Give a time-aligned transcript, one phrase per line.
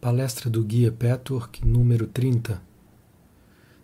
[0.00, 2.62] Palestra do Guia Petwork, número 30,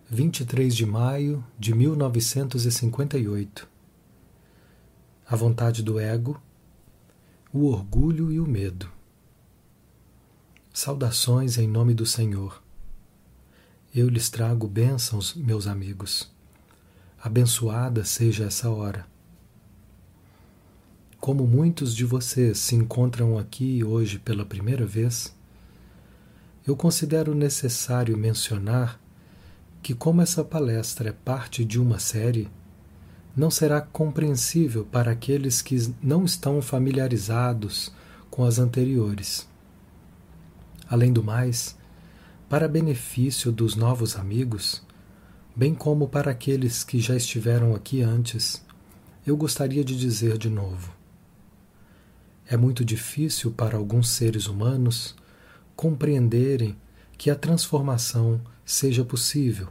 [0.08, 3.68] 23 de maio de 1958.
[5.26, 6.40] A vontade do ego,
[7.52, 8.88] o orgulho e o medo.
[10.72, 12.62] Saudações em nome do Senhor.
[13.92, 16.32] Eu lhes trago bênçãos, meus amigos.
[17.20, 19.04] Abençoada seja essa hora.
[21.18, 25.34] Como muitos de vocês se encontram aqui hoje pela primeira vez,
[26.66, 28.98] eu considero necessário mencionar
[29.82, 32.48] que, como essa palestra é parte de uma série,
[33.36, 37.92] não será compreensível para aqueles que não estão familiarizados
[38.30, 39.46] com as anteriores.
[40.88, 41.76] Além do mais,
[42.48, 44.82] para benefício dos novos amigos,
[45.54, 48.64] bem como para aqueles que já estiveram aqui antes,
[49.26, 50.94] eu gostaria de dizer de novo.
[52.46, 55.16] É muito difícil para alguns seres humanos
[55.76, 56.76] compreenderem
[57.16, 59.68] que a transformação seja possível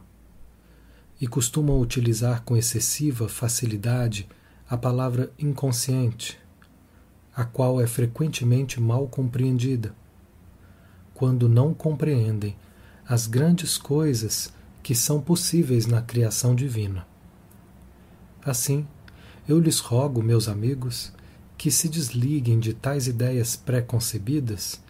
[1.20, 4.28] e costumam utilizar com excessiva facilidade
[4.68, 6.38] a palavra inconsciente,
[7.34, 9.94] a qual é frequentemente mal compreendida,
[11.12, 12.56] quando não compreendem
[13.06, 17.06] as grandes coisas que são possíveis na criação divina.
[18.44, 18.86] Assim,
[19.48, 21.12] eu lhes rogo, meus amigos,
[21.56, 24.80] que se desliguem de tais ideias pré-concebidas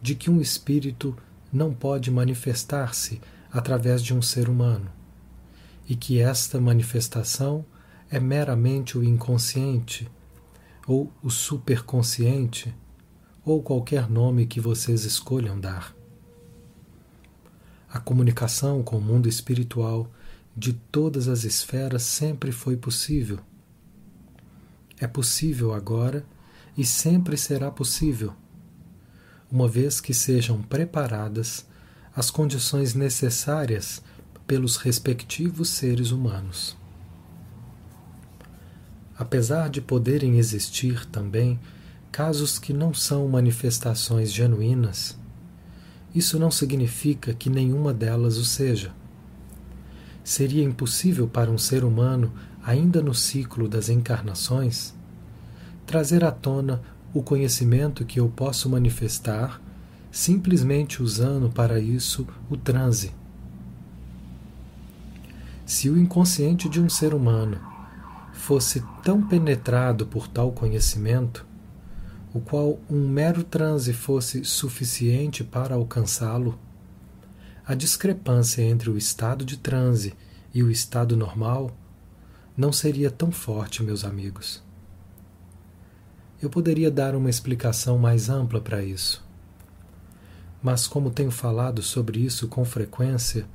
[0.00, 1.16] de que um espírito
[1.52, 4.90] não pode manifestar-se através de um ser humano,
[5.88, 7.64] e que esta manifestação
[8.10, 10.08] é meramente o inconsciente,
[10.86, 12.74] ou o superconsciente,
[13.44, 15.94] ou qualquer nome que vocês escolham dar.
[17.90, 20.10] A comunicação com o mundo espiritual
[20.54, 23.38] de todas as esferas sempre foi possível.
[24.98, 26.26] É possível agora
[26.76, 28.34] e sempre será possível
[29.50, 31.66] uma vez que sejam preparadas
[32.14, 34.02] as condições necessárias
[34.46, 36.76] pelos respectivos seres humanos.
[39.18, 41.58] Apesar de poderem existir também
[42.12, 45.18] casos que não são manifestações genuínas,
[46.14, 48.92] isso não significa que nenhuma delas o seja.
[50.24, 54.94] Seria impossível para um ser humano, ainda no ciclo das encarnações,
[55.86, 56.82] trazer à tona
[57.12, 59.60] o conhecimento que eu posso manifestar
[60.10, 63.12] simplesmente usando para isso o transe.
[65.64, 67.60] Se o inconsciente de um ser humano
[68.32, 71.46] fosse tão penetrado por tal conhecimento,
[72.32, 76.58] o qual um mero transe fosse suficiente para alcançá-lo,
[77.66, 80.14] a discrepância entre o estado de transe
[80.54, 81.70] e o estado normal
[82.56, 84.66] não seria tão forte, meus amigos.
[86.40, 89.26] Eu poderia dar uma explicação mais ampla para isso.
[90.62, 93.46] Mas, como tenho falado sobre isso com frequência,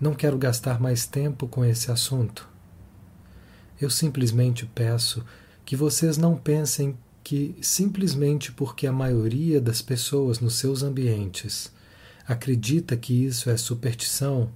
[0.00, 2.48] não quero gastar mais tempo com esse assunto.
[3.80, 5.24] Eu simplesmente peço
[5.64, 11.72] que vocês não pensem que, simplesmente porque a maioria das pessoas nos seus ambientes
[12.26, 14.50] acredita que isso é superstição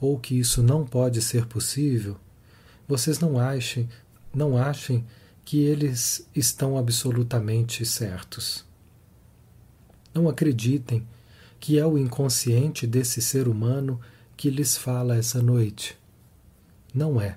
[0.00, 2.16] ou que isso não pode ser possível,
[2.86, 3.88] vocês não achem,
[4.34, 5.04] não achem
[5.50, 8.64] que eles estão absolutamente certos.
[10.14, 11.04] Não acreditem
[11.58, 14.00] que é o inconsciente desse ser humano
[14.36, 15.98] que lhes fala essa noite.
[16.94, 17.36] Não é.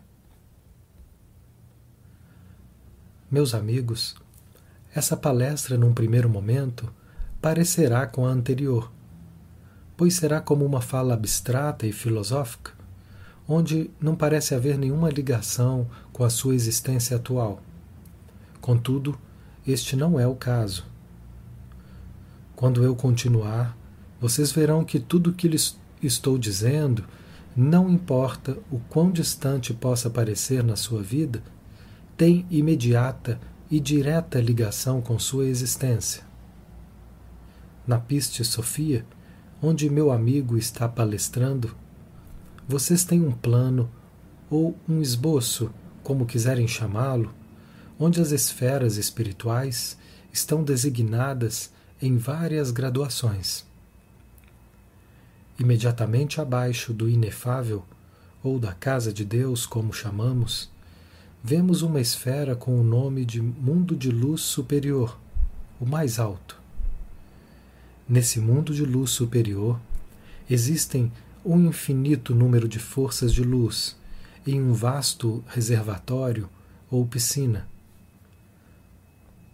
[3.32, 4.16] Meus amigos,
[4.94, 6.94] essa palestra, num primeiro momento,
[7.42, 8.92] parecerá com a anterior,
[9.98, 12.74] pois será como uma fala abstrata e filosófica,
[13.48, 17.60] onde não parece haver nenhuma ligação com a sua existência atual.
[18.64, 19.20] Contudo,
[19.68, 20.86] este não é o caso.
[22.56, 23.78] Quando eu continuar,
[24.22, 27.04] vocês verão que tudo o que lhes estou dizendo,
[27.54, 31.44] não importa o quão distante possa parecer na sua vida,
[32.16, 33.38] tem imediata
[33.70, 36.24] e direta ligação com sua existência.
[37.86, 39.06] Na Piste Sofia,
[39.62, 41.76] onde meu amigo está palestrando,
[42.66, 43.92] vocês têm um plano
[44.50, 45.70] ou um esboço,
[46.02, 47.43] como quiserem chamá-lo,
[48.04, 49.98] onde as esferas espirituais
[50.30, 51.72] estão designadas
[52.02, 53.66] em várias graduações.
[55.58, 57.86] Imediatamente abaixo do inefável,
[58.44, 60.70] ou da casa de Deus, como chamamos,
[61.42, 65.18] vemos uma esfera com o nome de mundo de luz superior,
[65.80, 66.60] o mais alto.
[68.06, 69.80] Nesse mundo de luz superior,
[70.50, 71.10] existem
[71.46, 73.96] um infinito número de forças de luz
[74.46, 76.50] em um vasto reservatório
[76.92, 77.72] ou piscina.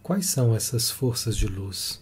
[0.09, 2.01] Quais são essas forças de luz?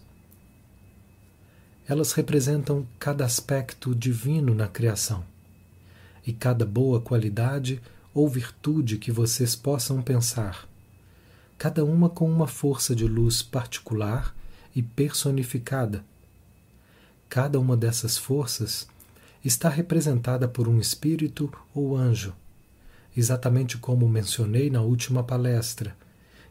[1.86, 5.22] elas representam cada aspecto divino na criação
[6.26, 7.82] e cada boa qualidade
[8.14, 10.66] ou virtude que vocês possam pensar,
[11.58, 14.34] cada uma com uma força de luz particular
[14.74, 16.02] e personificada.
[17.28, 18.88] Cada uma dessas forças
[19.44, 22.34] está representada por um espírito ou anjo,
[23.14, 25.94] exatamente como mencionei na última palestra,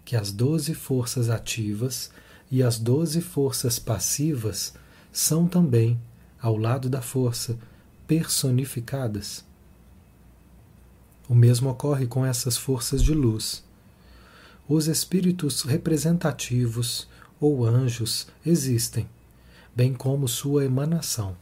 [0.07, 2.09] que as doze forças ativas
[2.49, 4.73] e as doze forças passivas
[5.11, 5.99] são também,
[6.41, 7.59] ao lado da força,
[8.07, 9.43] personificadas.
[11.27, 13.65] O mesmo ocorre com essas forças de luz.
[14.65, 19.09] Os espíritos representativos ou anjos existem,
[19.75, 21.35] bem como sua emanação.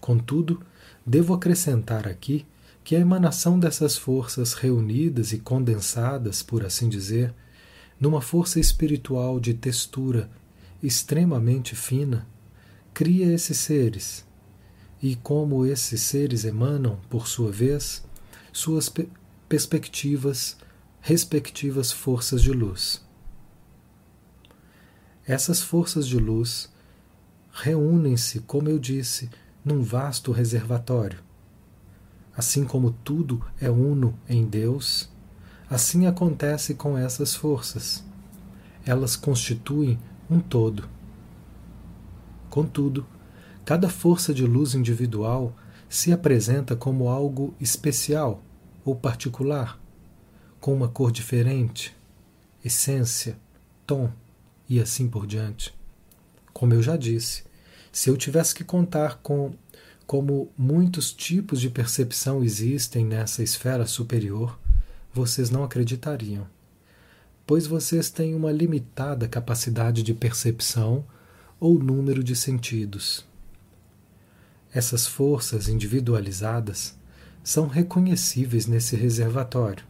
[0.00, 0.62] Contudo,
[1.04, 2.46] devo acrescentar aqui
[2.84, 7.34] que a emanação dessas forças reunidas e condensadas, por assim dizer,
[7.98, 10.30] numa força espiritual de textura
[10.82, 12.26] extremamente fina,
[12.92, 14.26] cria esses seres.
[15.02, 18.04] E como esses seres emanam, por sua vez,
[18.52, 19.08] suas pe
[19.48, 20.56] perspectivas,
[21.00, 23.04] respectivas forças de luz.
[25.24, 26.68] Essas forças de luz
[27.52, 29.30] reúnem-se, como eu disse,
[29.64, 31.18] num vasto reservatório.
[32.36, 35.08] Assim como tudo é uno em Deus,
[35.68, 38.04] assim acontece com essas forças.
[38.84, 39.98] Elas constituem
[40.30, 40.88] um todo.
[42.48, 43.06] Contudo,
[43.64, 45.54] cada força de luz individual
[45.88, 48.42] se apresenta como algo especial
[48.84, 49.80] ou particular,
[50.60, 51.96] com uma cor diferente,
[52.64, 53.38] essência,
[53.86, 54.10] tom
[54.68, 55.74] e assim por diante.
[56.52, 57.44] Como eu já disse,
[57.92, 59.52] se eu tivesse que contar com
[60.06, 64.56] como muitos tipos de percepção existem nessa esfera superior,
[65.16, 66.46] vocês não acreditariam,
[67.46, 71.06] pois vocês têm uma limitada capacidade de percepção
[71.58, 73.24] ou número de sentidos.
[74.70, 76.94] Essas forças individualizadas
[77.42, 79.86] são reconhecíveis nesse reservatório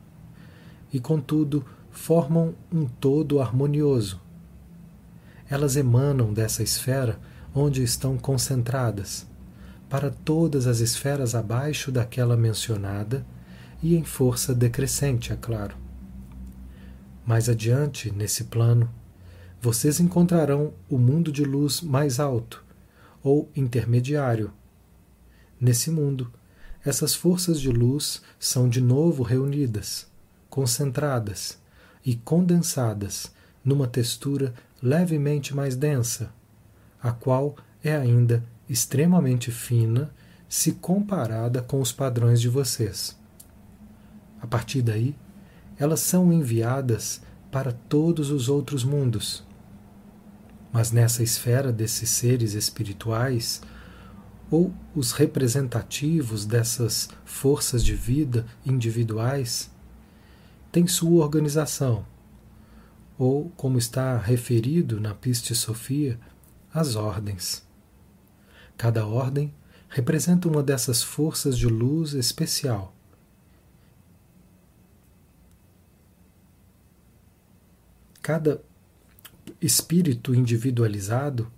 [0.92, 4.20] e, contudo, formam um todo harmonioso.
[5.50, 7.18] Elas emanam dessa esfera
[7.52, 9.26] onde estão concentradas,
[9.88, 13.26] para todas as esferas abaixo daquela mencionada
[13.92, 15.76] e em força decrescente, é claro.
[17.24, 18.88] Mais adiante, nesse plano,
[19.60, 22.64] vocês encontrarão o mundo de luz mais alto,
[23.22, 24.52] ou intermediário,
[25.60, 26.30] Nesse mundo,
[26.84, 30.06] essas forças de luz são de novo reunidas,
[30.50, 31.58] concentradas
[32.04, 33.32] e condensadas
[33.64, 36.30] numa textura levemente mais densa,
[37.02, 40.10] a qual é ainda extremamente fina
[40.48, 43.18] se comparada com os padrões de vocês.
[44.40, 45.16] A partir daí,
[45.78, 49.44] elas são enviadas para todos os outros mundos.
[50.72, 53.62] Mas nessa esfera desses seres espirituais,
[54.50, 59.70] ou os representativos dessas forças de vida individuais
[60.70, 62.06] têm sua organização,
[63.18, 66.18] ou, como está referido na Piste Sofia,
[66.72, 67.66] as ordens.
[68.76, 69.54] Cada ordem
[69.88, 72.95] representa uma dessas forças de luz especial.
[78.26, 78.60] Cada
[79.60, 81.48] espírito individualizado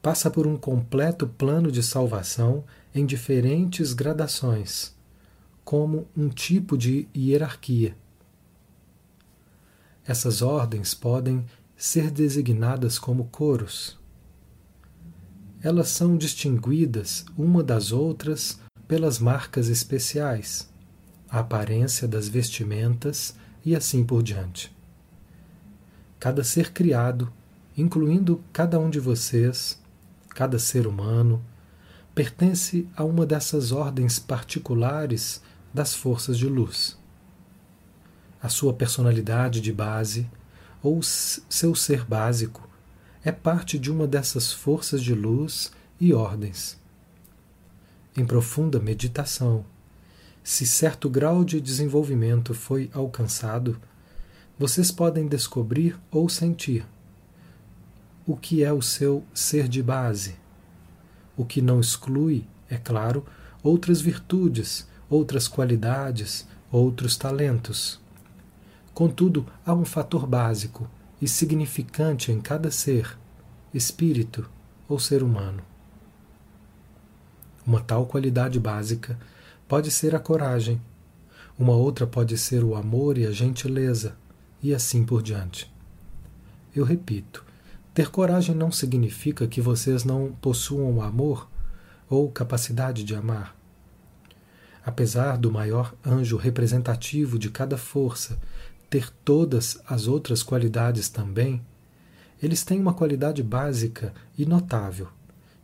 [0.00, 2.62] passa por um completo plano de salvação
[2.94, 4.94] em diferentes gradações,
[5.64, 7.96] como um tipo de hierarquia.
[10.06, 11.44] Essas ordens podem
[11.76, 13.98] ser designadas como coros.
[15.60, 20.72] Elas são distinguidas uma das outras pelas marcas especiais,
[21.28, 24.72] a aparência das vestimentas e assim por diante.
[26.22, 27.32] Cada ser criado,
[27.76, 29.76] incluindo cada um de vocês,
[30.28, 31.44] cada ser humano,
[32.14, 35.42] pertence a uma dessas ordens particulares
[35.74, 36.96] das forças de luz.
[38.40, 40.30] A sua personalidade de base,
[40.80, 42.70] ou seu ser básico,
[43.24, 46.78] é parte de uma dessas forças de luz e ordens.
[48.16, 49.64] Em profunda meditação,
[50.44, 53.76] se certo grau de desenvolvimento foi alcançado,
[54.62, 56.86] vocês podem descobrir ou sentir
[58.24, 60.36] o que é o seu ser de base,
[61.36, 63.26] o que não exclui, é claro,
[63.60, 68.00] outras virtudes, outras qualidades, outros talentos.
[68.94, 70.88] Contudo, há um fator básico
[71.20, 73.18] e significante em cada ser,
[73.74, 74.48] espírito
[74.88, 75.64] ou ser humano.
[77.66, 79.18] Uma tal qualidade básica
[79.66, 80.80] pode ser a coragem,
[81.58, 84.21] uma outra pode ser o amor e a gentileza,
[84.62, 85.70] e assim por diante.
[86.74, 87.44] Eu repito,
[87.94, 91.46] Ter coragem não significa que vocês não possuam amor
[92.08, 93.54] ou capacidade de amar.
[94.84, 98.40] Apesar do maior anjo representativo de cada força
[98.88, 101.60] ter todas as outras qualidades também,
[102.42, 105.08] eles têm uma qualidade básica e notável,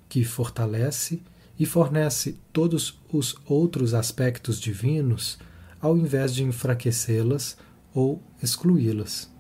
[0.07, 1.23] que fortalece
[1.59, 5.39] e fornece todos os outros aspectos divinos
[5.81, 7.57] ao invés de enfraquecê-las
[7.95, 9.31] ou excluí-las.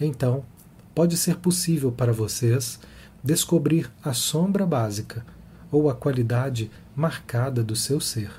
[0.00, 0.44] Então,
[0.94, 2.78] pode ser possível para vocês
[3.22, 5.24] descobrir a sombra básica
[5.70, 8.30] ou a qualidade marcada do seu ser.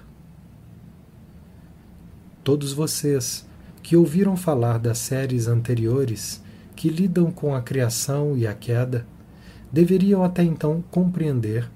[2.44, 3.46] Todos vocês
[3.82, 6.42] que ouviram falar das séries anteriores
[6.76, 9.06] que lidam com a criação e a queda
[9.72, 11.70] deveriam até então compreender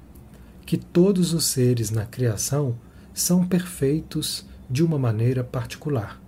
[0.66, 2.76] que todos os seres na criação
[3.14, 6.22] são perfeitos de uma maneira particular.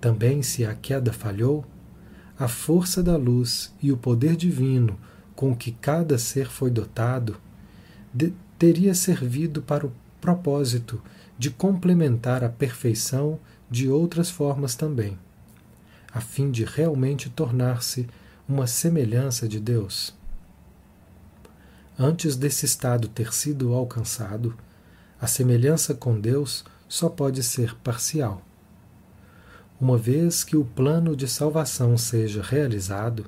[0.00, 1.64] Também, se a queda falhou,
[2.38, 4.98] a força da luz e o poder divino
[5.36, 7.36] com que cada ser foi dotado
[8.12, 11.02] de, teria servido para o propósito
[11.38, 13.38] de complementar a perfeição
[13.70, 15.18] de outras formas também,
[16.12, 18.08] a fim de realmente tornar-se
[18.48, 20.14] uma semelhança de Deus.
[21.98, 24.56] Antes desse estado ter sido alcançado,
[25.20, 28.42] a semelhança com Deus só pode ser parcial.
[29.80, 33.24] Uma vez que o plano de salvação seja realizado,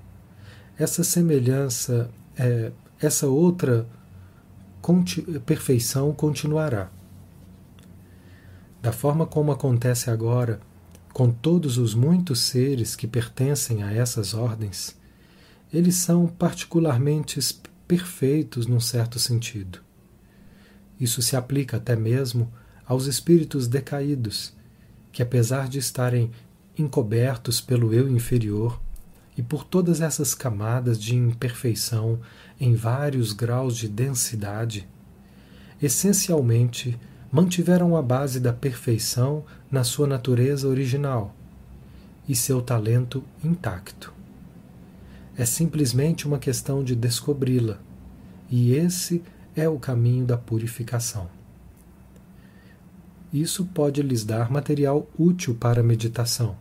[0.78, 3.88] essa semelhança, é, essa outra
[5.46, 6.90] perfeição continuará.
[8.82, 10.60] Da forma como acontece agora,
[11.14, 14.94] com todos os muitos seres que pertencem a essas ordens,
[15.72, 17.40] eles são particularmente
[17.88, 19.80] perfeitos num certo sentido.
[21.00, 22.52] Isso se aplica até mesmo
[22.84, 24.52] aos espíritos decaídos
[25.12, 26.30] que, apesar de estarem
[26.76, 28.80] encobertos pelo eu inferior
[29.36, 32.18] e por todas essas camadas de imperfeição
[32.58, 34.88] em vários graus de densidade,
[35.80, 36.98] essencialmente
[37.30, 41.34] mantiveram a base da perfeição na sua natureza original
[42.28, 44.12] e seu talento intacto.
[45.36, 47.78] É simplesmente uma questão de descobri-la,
[48.50, 49.22] e esse
[49.56, 51.41] é o caminho da purificação.
[53.32, 56.54] Isso pode lhes dar material útil para a meditação.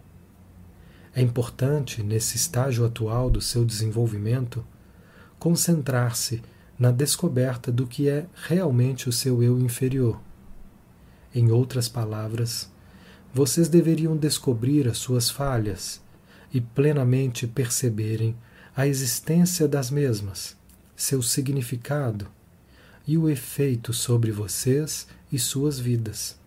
[1.14, 4.66] É importante, nesse estágio atual do seu desenvolvimento,
[5.38, 6.42] concentrar-se
[6.80, 10.22] na descoberta do que é realmente o seu eu inferior.
[11.36, 12.72] Em outras palavras,
[13.34, 16.02] vocês deveriam descobrir as suas falhas
[16.54, 18.34] e plenamente perceberem
[18.74, 20.56] a existência das mesmas,
[20.96, 22.28] seu significado
[23.06, 26.40] e o efeito sobre vocês e suas vidas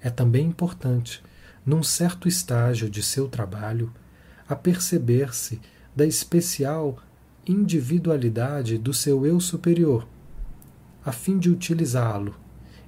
[0.00, 1.22] é também importante,
[1.64, 3.92] num certo estágio de seu trabalho,
[4.48, 5.60] aperceber-se
[5.94, 6.98] da especial
[7.46, 10.06] individualidade do seu eu superior,
[11.04, 12.34] a fim de utilizá-lo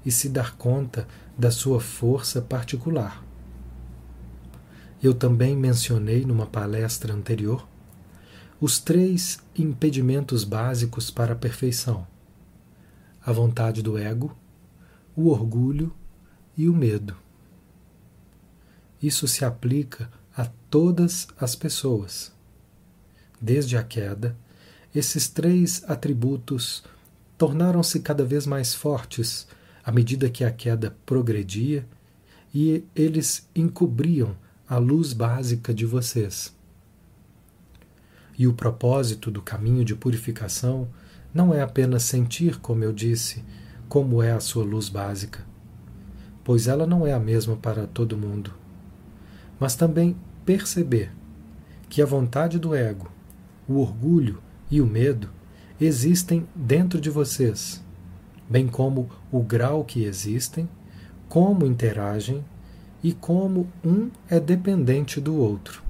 [0.05, 3.25] e se dar conta da sua força particular.
[5.03, 7.67] Eu também mencionei numa palestra anterior
[8.61, 12.07] os três impedimentos básicos para a perfeição:
[13.25, 14.37] a vontade do ego,
[15.15, 15.95] o orgulho
[16.59, 17.17] e o medo.
[19.01, 22.33] Isso se aplica a todas as pessoas.
[23.41, 24.37] Desde a queda,
[24.93, 26.83] esses três atributos
[27.39, 29.47] tornaram-se cada vez mais fortes
[29.85, 31.87] à medida que a queda progredia
[32.53, 34.37] e eles encobriam
[34.69, 36.53] a luz básica de vocês.
[38.37, 40.89] E o propósito do caminho de purificação
[41.33, 43.45] não é apenas sentir, como eu disse,
[43.89, 45.47] como é a sua luz básica,
[46.49, 48.55] pois ela não é a mesma para todo mundo.
[49.61, 51.13] Mas também perceber
[51.91, 53.13] que a vontade do ego,
[53.69, 55.29] o orgulho e o medo
[55.79, 57.85] existem dentro de vocês,
[58.49, 60.67] bem como o grau que existem,
[61.29, 62.43] como interagem
[63.05, 65.83] e como um é dependente do outro.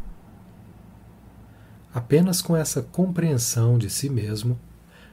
[1.95, 4.59] Apenas com essa compreensão de si mesmo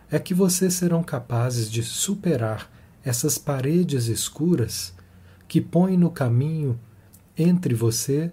[0.09, 2.67] é que vocês serão capazes de superar
[3.03, 4.94] essas paredes escuras
[5.55, 6.77] que põe no caminho
[7.37, 8.29] entre você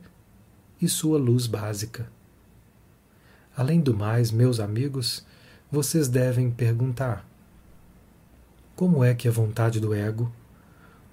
[0.80, 2.10] e sua luz básica.
[3.56, 5.24] Além do mais, meus amigos,
[5.70, 7.24] vocês devem perguntar:
[8.74, 10.32] como é que a vontade do ego,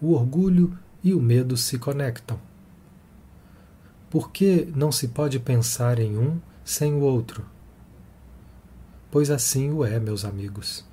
[0.01, 2.39] o orgulho e o medo se conectam?
[4.09, 7.45] Por que não se pode pensar em um sem o outro?
[9.11, 10.83] Pois assim o é, meus amigos.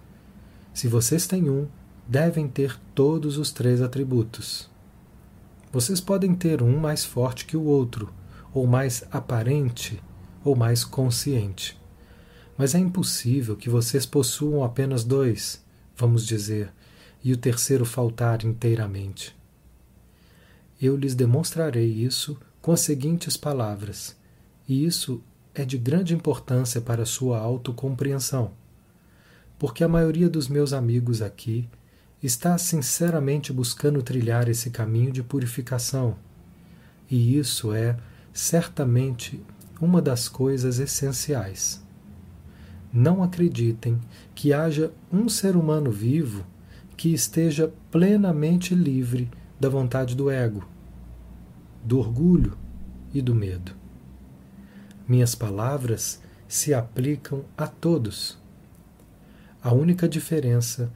[0.75, 1.66] Se vocês têm um,
[2.06, 4.75] devem ter todos os três atributos.
[5.73, 8.12] Vocês podem ter um mais forte que o outro,
[8.54, 10.02] ou mais aparente,
[10.44, 11.78] ou mais consciente.
[12.56, 15.62] Mas é impossível que vocês possuam apenas dois,
[15.96, 16.73] vamos dizer,
[17.23, 19.37] e o terceiro faltar inteiramente.
[20.80, 24.16] Eu lhes demonstrarei isso com as seguintes palavras,
[24.68, 25.23] e isso
[25.54, 28.52] é de grande importância para sua autocompreensão,
[29.58, 31.68] porque a maioria dos meus amigos aqui
[32.23, 36.16] está sinceramente buscando trilhar esse caminho de purificação,
[37.11, 37.96] e isso é
[38.32, 39.42] certamente
[39.80, 41.85] uma das coisas essenciais.
[42.92, 44.00] Não acreditem
[44.35, 46.46] que haja um ser humano vivo
[46.96, 49.30] que esteja plenamente livre
[49.61, 50.66] da vontade do ego,
[51.85, 52.56] do orgulho
[53.12, 53.73] e do medo.
[55.06, 58.38] Minhas palavras se aplicam a todos.
[59.62, 60.90] A única diferença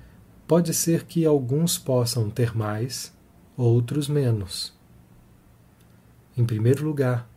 [0.51, 3.17] pode ser que alguns possam ter mais,
[3.57, 4.77] outros menos.
[6.37, 7.31] Em primeiro lugar,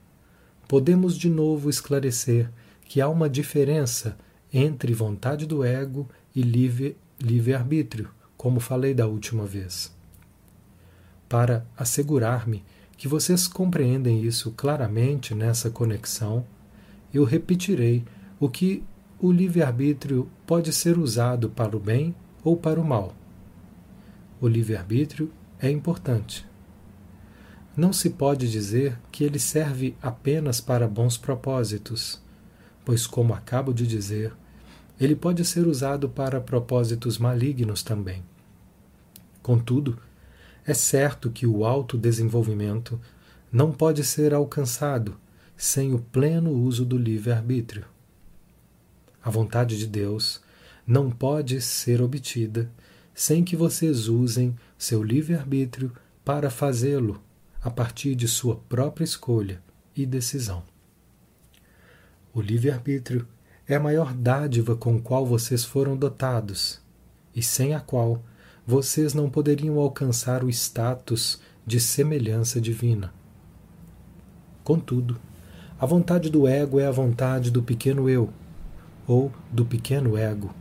[0.67, 2.49] podemos de novo esclarecer
[2.85, 4.17] que há uma diferença
[4.51, 9.95] entre vontade do ego e livre-arbítrio, como falei da última vez.
[11.29, 12.65] Para assegurar-me
[12.97, 16.47] que vocês compreendem isso claramente nessa conexão,
[17.13, 18.03] eu repetirei
[18.39, 18.83] o que
[19.19, 23.13] o livre-arbítrio pode ser usado para o bem ou para o mal.
[24.41, 26.45] O livre-arbítrio é importante.
[27.75, 32.21] Não se pode dizer que ele serve apenas para bons propósitos,
[32.85, 34.33] pois, como acabo de dizer,
[34.99, 38.23] ele pode ser usado para propósitos malignos também.
[39.41, 39.97] Contudo,
[40.65, 42.99] é certo que o autodesenvolvimento
[43.51, 45.17] não pode ser alcançado
[45.57, 47.85] sem o pleno uso do livre-arbítrio.
[49.23, 50.41] A vontade de Deus
[50.85, 52.69] não pode ser obtida
[53.13, 55.91] sem que vocês usem seu livre-arbítrio
[56.25, 57.21] para fazê-lo
[57.61, 59.61] a partir de sua própria escolha
[59.95, 60.63] e decisão.
[62.33, 63.27] O livre-arbítrio
[63.67, 66.81] é a maior dádiva com qual vocês foram dotados
[67.35, 68.23] e sem a qual
[68.65, 73.13] vocês não poderiam alcançar o status de semelhança divina.
[74.63, 75.19] Contudo,
[75.79, 78.29] a vontade do ego é a vontade do pequeno eu,
[79.05, 80.53] ou do pequeno ego.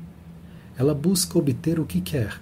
[0.76, 2.40] Ela busca obter o que quer,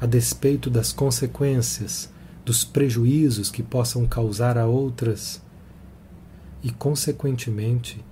[0.00, 2.10] a despeito das consequências,
[2.44, 5.42] dos prejuízos que possam causar a outras
[6.62, 8.04] e, consequentemente,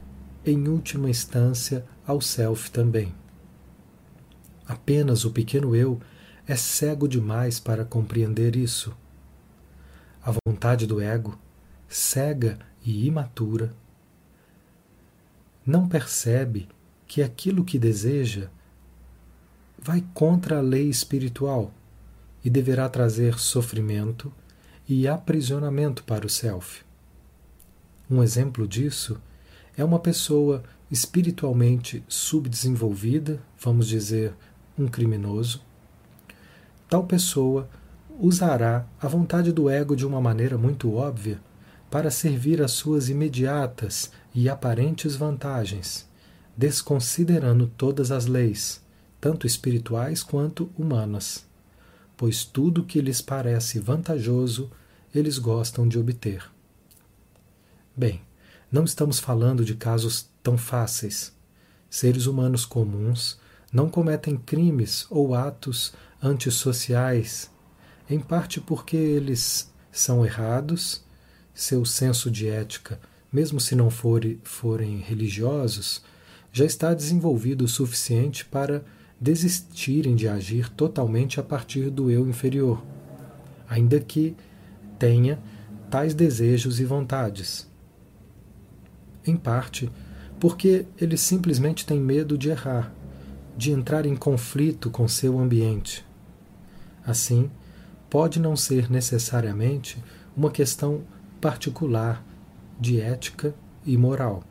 [0.44, 3.12] em última instância, ao self também.
[4.66, 6.00] Apenas o pequeno eu
[6.46, 8.96] é cego demais para compreender isso.
[10.22, 11.38] A vontade do ego,
[11.88, 13.74] cega e imatura,
[15.64, 16.68] não percebe
[17.06, 18.50] que aquilo que deseja
[19.86, 21.70] vai contra a lei espiritual
[22.44, 24.32] e deverá trazer sofrimento
[24.88, 26.82] e aprisionamento para o self.
[28.10, 29.16] Um exemplo disso
[29.76, 34.34] é uma pessoa espiritualmente subdesenvolvida, vamos dizer,
[34.76, 35.62] um criminoso.
[36.90, 37.68] Tal pessoa
[38.18, 41.40] usará a vontade do ego de uma maneira muito óbvia
[41.88, 46.08] para servir às suas imediatas e aparentes vantagens,
[46.56, 48.84] desconsiderando todas as leis,
[49.20, 51.46] tanto espirituais quanto humanas,
[52.16, 54.70] pois tudo que lhes parece vantajoso
[55.14, 56.50] eles gostam de obter.
[57.96, 58.20] Bem,
[58.70, 61.34] não estamos falando de casos tão fáceis.
[61.88, 63.38] Seres humanos comuns
[63.72, 67.50] não cometem crimes ou atos antissociais,
[68.08, 71.04] em parte porque eles são errados
[71.54, 73.00] seu senso de ética,
[73.32, 76.02] mesmo se não forem, forem religiosos,
[76.52, 78.84] já está desenvolvido o suficiente para
[79.20, 82.82] desistirem de agir totalmente a partir do eu inferior,
[83.68, 84.36] ainda que
[84.98, 85.38] tenha
[85.90, 87.70] tais desejos e vontades.
[89.26, 89.90] Em parte,
[90.38, 92.92] porque eles simplesmente têm medo de errar,
[93.56, 96.04] de entrar em conflito com seu ambiente.
[97.04, 97.50] Assim,
[98.10, 100.02] pode não ser necessariamente
[100.36, 101.02] uma questão
[101.40, 102.24] particular
[102.78, 104.44] de ética e moral.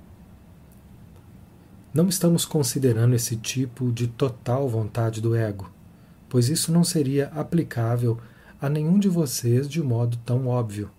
[1.95, 5.71] Não estamos considerando esse tipo de total vontade do ego,
[6.27, 8.19] pois isso não seria aplicável
[8.59, 10.91] a nenhum de vocês de modo tão óbvio.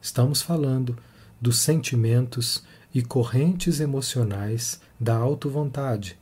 [0.00, 0.96] Estamos falando
[1.38, 6.18] dos sentimentos e correntes emocionais da auto-vontade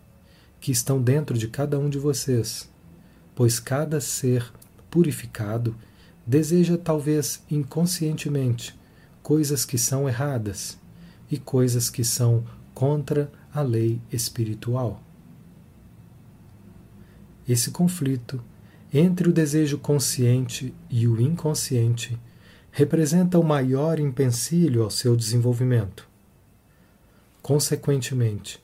[0.61, 2.69] que estão dentro de cada um de vocês,
[3.33, 4.53] pois cada ser
[4.91, 5.77] purificado
[6.27, 8.77] deseja talvez inconscientemente
[9.23, 10.77] coisas que são erradas
[11.31, 15.03] e coisas que são contra a lei espiritual.
[17.49, 18.41] Esse conflito
[18.93, 22.17] entre o desejo consciente e o inconsciente
[22.71, 26.09] representa o maior empecilho ao seu desenvolvimento.
[27.43, 28.63] Consequentemente,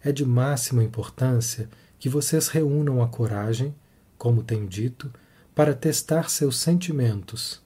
[0.00, 3.74] é de máxima importância que vocês reúnam a coragem,
[4.16, 5.12] como tenho dito,
[5.56, 7.60] para testar seus sentimentos,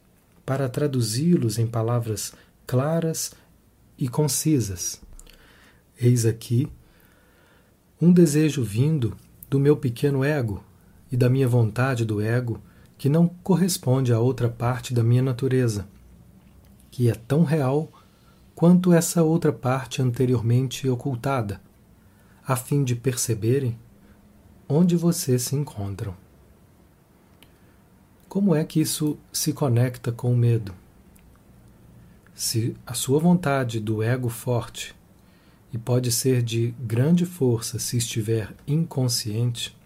[0.47, 2.33] para traduzi-los em palavras
[2.67, 3.33] claras
[3.99, 5.03] e concisas.
[6.03, 6.67] Eis aqui
[8.01, 9.15] um desejo vindo
[9.51, 10.65] do meu pequeno ego
[11.13, 12.59] e da minha vontade do ego
[12.97, 15.87] que não corresponde a outra parte da minha natureza,
[16.91, 17.93] que é tão real
[18.55, 21.61] quanto essa outra parte anteriormente ocultada,
[22.47, 23.79] a fim de perceberem
[24.67, 26.17] onde vocês se encontram.
[28.27, 30.75] Como é que isso se conecta com o medo?
[32.35, 34.99] Se a sua vontade do ego forte,
[35.73, 39.77] e pode ser de grande força se estiver inconsciente,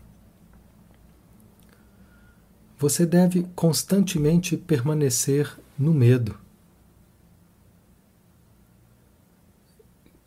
[2.78, 6.36] você deve constantemente permanecer no medo.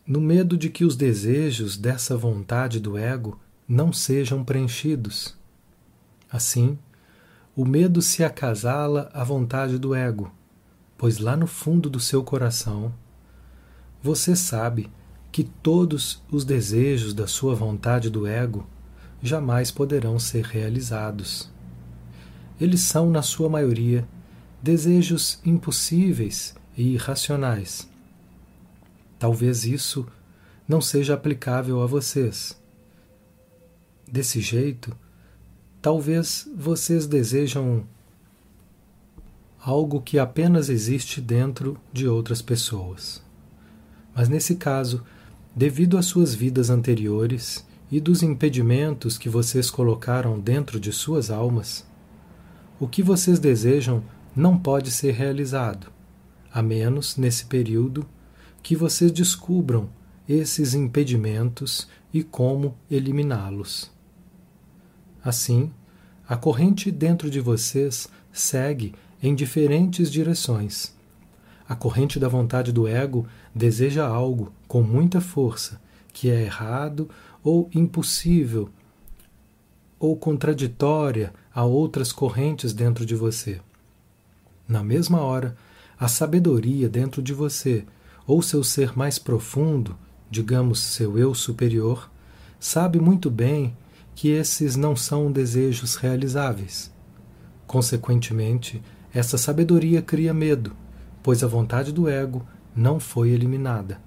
[0.06, 5.36] No medo de que os desejos dessa vontade do ego não sejam preenchidos.
[6.32, 6.80] Assim,
[7.56, 10.32] o medo se acasala à vontade do ego,
[10.98, 12.94] pois lá no fundo do seu coração
[14.02, 14.90] você sabe
[15.38, 18.66] que todos os desejos da sua vontade do ego
[19.22, 21.48] jamais poderão ser realizados.
[22.60, 24.04] Eles são, na sua maioria,
[24.64, 27.88] desejos impossíveis e irracionais.
[29.20, 30.08] Talvez isso
[30.68, 32.60] não seja aplicável a vocês.
[34.12, 34.98] Desse jeito,
[35.80, 37.86] Talvez vocês desejam
[39.60, 43.22] algo que apenas existe dentro de outras pessoas.
[44.16, 45.06] Mas nesse caso,
[45.58, 51.84] devido às suas vidas anteriores e dos impedimentos que vocês colocaram dentro de suas almas,
[52.80, 54.04] o que vocês desejam
[54.36, 55.88] não pode ser realizado,
[56.54, 58.08] a menos nesse período
[58.62, 59.90] que vocês descubram
[60.30, 63.90] esses impedimentos e como eliminá-los.
[65.24, 65.72] Assim,
[66.28, 68.94] a corrente dentro de vocês segue
[69.24, 70.96] em diferentes direções.
[71.68, 75.82] A corrente da vontade do ego deseja algo com muita força,
[76.14, 77.10] que é errado
[77.44, 78.70] ou impossível
[80.00, 83.60] ou contraditória a outras correntes dentro de você.
[84.68, 85.58] Na mesma hora,
[86.00, 87.86] a sabedoria dentro de você,
[88.26, 89.98] ou seu ser mais profundo,
[90.30, 92.10] digamos seu eu superior,
[92.60, 93.76] sabe muito bem
[94.14, 96.92] que esses não são desejos realizáveis.
[97.66, 98.82] Consequentemente,
[99.14, 100.76] essa sabedoria cria medo,
[101.28, 104.00] pois a vontade do ego não foi eliminada.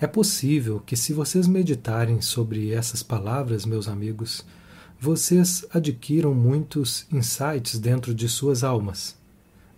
[0.00, 4.44] É possível que, se vocês meditarem sobre essas palavras, meus amigos,
[4.98, 9.16] vocês adquiram muitos insights dentro de suas almas,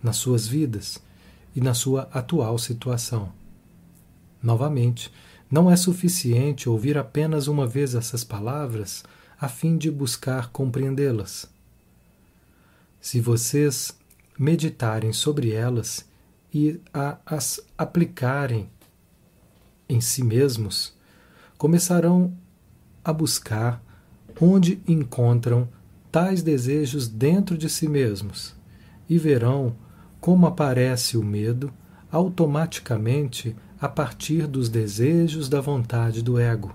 [0.01, 0.99] nas suas vidas
[1.55, 3.31] e na sua atual situação.
[4.41, 5.13] Novamente,
[5.51, 9.03] não é suficiente ouvir apenas uma vez essas palavras
[9.39, 11.47] a fim de buscar compreendê-las.
[12.99, 13.93] Se vocês
[14.37, 16.05] meditarem sobre elas
[16.53, 18.69] e a, as aplicarem
[19.87, 20.95] em si mesmos,
[21.57, 22.33] começarão
[23.03, 23.83] a buscar
[24.39, 25.69] onde encontram
[26.11, 28.55] tais desejos dentro de si mesmos
[29.09, 29.75] e verão
[30.19, 31.71] como aparece o medo
[32.11, 36.73] automaticamente a partir dos desejos da vontade do ego.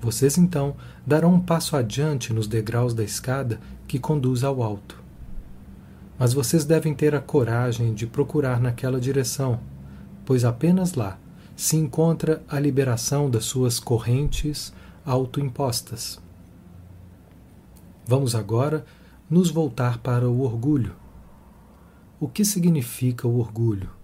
[0.00, 5.07] Vocês então darão um passo adiante nos degraus da escada que conduz ao alto.
[6.18, 9.60] Mas vocês devem ter a coragem de procurar naquela direção,
[10.26, 11.18] pois apenas lá
[11.56, 14.72] se encontra a liberação das suas correntes
[15.04, 16.20] autoimpostas.
[18.06, 18.84] Vamos agora
[19.30, 20.94] nos voltar para o orgulho.
[22.18, 23.98] O que significa o orgulho?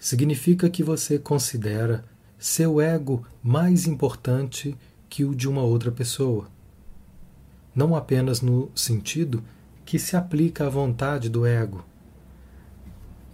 [0.00, 2.02] significa que você considera
[2.38, 4.74] seu ego mais importante
[5.10, 6.48] que o de uma outra pessoa.
[7.74, 9.44] Não apenas no sentido
[9.90, 11.84] que se aplica à vontade do ego,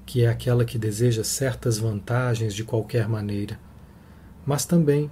[0.06, 3.60] que é aquela que deseja certas vantagens de qualquer maneira,
[4.46, 5.10] mas também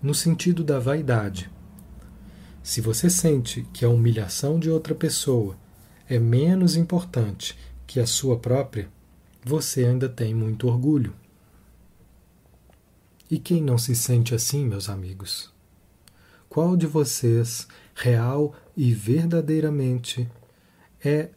[0.00, 1.50] no sentido da vaidade.
[2.62, 5.58] Se você sente que a humilhação de outra pessoa
[6.08, 8.88] é menos importante que a sua própria,
[9.44, 11.12] você ainda tem muito orgulho.
[13.28, 15.52] E quem não se sente assim, meus amigos?
[16.48, 17.66] Qual de vocês,
[17.96, 20.30] real e verdadeiramente,
[21.02, 21.30] é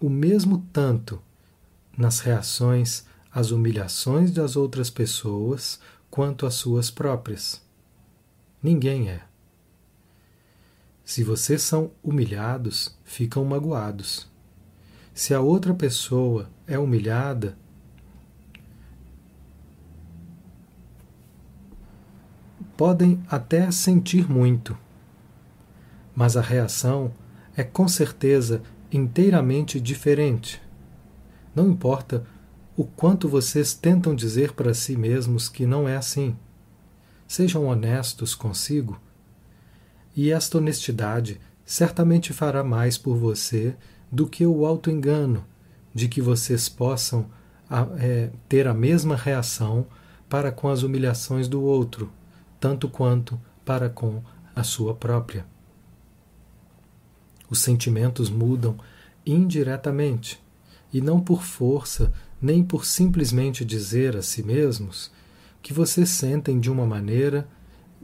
[0.00, 1.20] o mesmo tanto
[1.98, 7.60] nas reações às humilhações das outras pessoas quanto às suas próprias?
[8.62, 9.22] Ninguém é.
[11.04, 14.28] Se vocês são humilhados, ficam magoados.
[15.12, 17.58] Se a outra pessoa é humilhada,
[22.76, 24.78] podem até sentir muito,
[26.20, 27.12] mas a reação
[27.56, 28.60] é com certeza
[28.92, 30.60] inteiramente diferente.
[31.54, 32.26] Não importa
[32.76, 36.36] o quanto vocês tentam dizer para si mesmos que não é assim.
[37.26, 39.00] Sejam honestos consigo,
[40.14, 43.74] e esta honestidade certamente fará mais por você
[44.12, 45.46] do que o auto-engano
[45.94, 47.30] de que vocês possam
[47.98, 49.86] é, ter a mesma reação
[50.28, 52.12] para com as humilhações do outro,
[52.60, 54.22] tanto quanto para com
[54.54, 55.46] a sua própria.
[57.50, 58.78] Os sentimentos mudam
[59.26, 60.40] indiretamente,
[60.92, 65.10] e não por força, nem por simplesmente dizer a si mesmos
[65.62, 67.46] que vocês sentem de uma maneira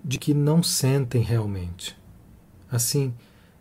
[0.04, 1.96] de que não sentem realmente.
[2.70, 3.14] Assim,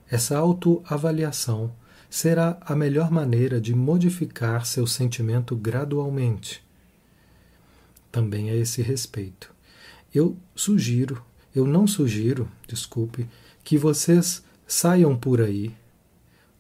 [0.10, 1.74] essa autoavaliação
[2.10, 6.64] será a melhor maneira de modificar seu sentimento gradualmente.
[8.12, 9.54] Também a esse respeito.
[10.14, 13.28] Eu sugiro, eu não sugiro, desculpe,
[13.64, 15.76] que vocês saiam por aí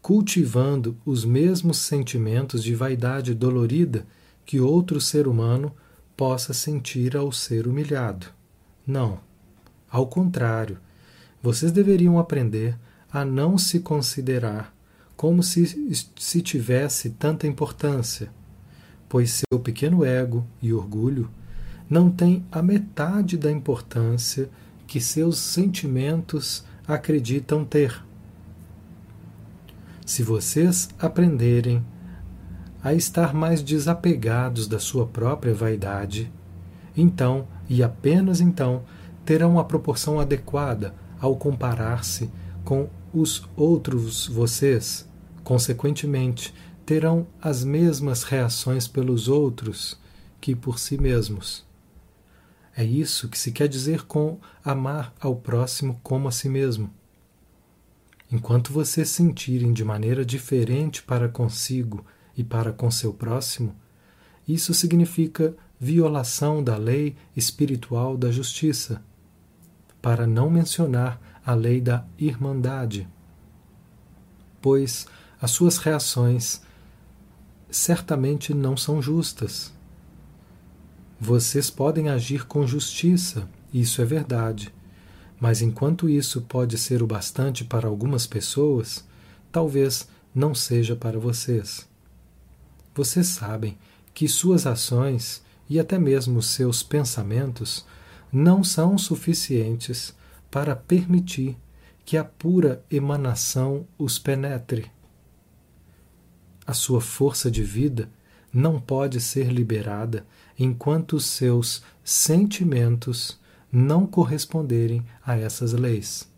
[0.05, 4.05] cultivando os mesmos sentimentos de vaidade dolorida
[4.45, 5.73] que outro ser humano
[6.15, 8.27] possa sentir ao ser humilhado.
[8.85, 9.19] Não.
[9.89, 10.77] Ao contrário,
[11.41, 12.77] vocês deveriam aprender
[13.11, 14.71] a não se considerar
[15.17, 18.31] como se, se tivesse tanta importância,
[19.09, 21.31] pois seu pequeno ego e orgulho
[21.89, 24.51] não têm a metade da importância
[24.85, 28.03] que seus sentimentos acreditam ter.
[30.05, 31.83] Se vocês aprenderem
[32.83, 36.31] a estar mais desapegados da sua própria vaidade,
[36.95, 38.83] então, e apenas então,
[39.25, 42.29] terão uma proporção adequada ao comparar-se
[42.63, 45.09] com os outros vocês.
[45.43, 46.53] Consequentemente,
[46.85, 49.99] terão as mesmas reações pelos outros
[50.39, 51.64] que por si mesmos.
[52.77, 56.91] É isso que se quer dizer com amar ao próximo como a si mesmo.
[58.31, 63.73] Enquanto vocês sentirem de maneira diferente para consigo e para com seu próximo,
[64.47, 69.01] isso significa violação da lei espiritual da justiça,
[70.01, 73.07] para não mencionar a lei da irmandade,
[74.61, 75.07] pois
[75.41, 76.61] as suas reações
[77.69, 79.74] certamente não são justas.
[81.25, 84.71] Vocês podem agir com justiça, isso é verdade
[85.39, 89.05] mas enquanto isso pode ser o bastante para algumas pessoas,
[89.51, 91.87] talvez não seja para vocês.
[92.93, 93.77] Vocês sabem
[94.13, 97.85] que suas ações e até mesmo seus pensamentos
[98.31, 100.15] não são suficientes
[100.49, 101.57] para permitir
[102.05, 104.91] que a pura emanação os penetre.
[106.65, 108.09] A sua força de vida
[108.53, 110.25] não pode ser liberada
[110.57, 113.39] enquanto seus sentimentos
[113.71, 116.31] não corresponderem a essas leis.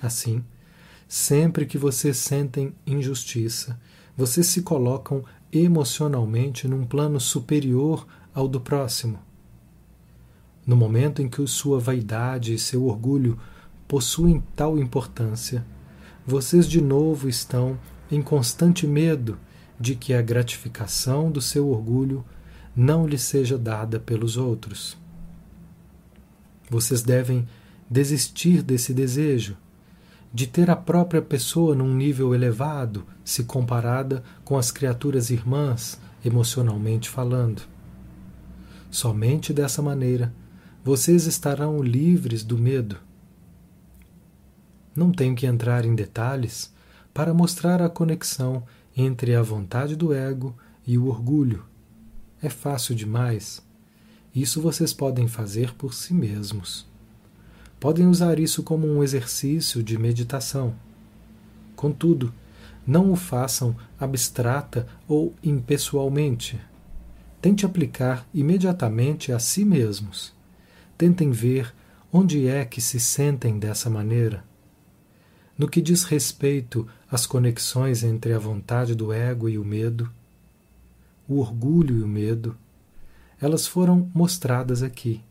[0.00, 0.44] Assim,
[1.06, 3.80] sempre que vocês sentem injustiça,
[4.16, 9.18] vocês se colocam emocionalmente num plano superior ao do próximo.
[10.66, 13.38] No momento em que sua vaidade e seu orgulho
[13.86, 15.64] possuem tal importância,
[16.26, 17.78] vocês de novo estão
[18.10, 19.38] em constante medo
[19.78, 22.24] de que a gratificação do seu orgulho
[22.76, 24.96] não lhe seja dada pelos outros.
[26.68, 27.46] Vocês devem
[27.88, 29.56] desistir desse desejo
[30.32, 37.08] de ter a própria pessoa num nível elevado se comparada com as criaturas irmãs, emocionalmente
[37.08, 37.62] falando.
[38.90, 40.34] Somente dessa maneira
[40.82, 42.96] vocês estarão livres do medo.
[44.94, 46.72] Não tenho que entrar em detalhes
[47.12, 48.64] para mostrar a conexão
[48.96, 50.56] entre a vontade do ego
[50.86, 51.64] e o orgulho.
[52.44, 53.62] É fácil demais.
[54.34, 56.86] Isso vocês podem fazer por si mesmos.
[57.80, 60.74] Podem usar isso como um exercício de meditação.
[61.74, 62.34] Contudo,
[62.86, 66.60] não o façam abstrata ou impessoalmente.
[67.40, 70.34] Tente aplicar imediatamente a si mesmos.
[70.98, 71.74] Tentem ver
[72.12, 74.44] onde é que se sentem dessa maneira.
[75.56, 80.12] No que diz respeito às conexões entre a vontade do ego e o medo,
[81.28, 82.56] o orgulho e o medo,
[83.40, 85.22] elas foram mostradas aqui.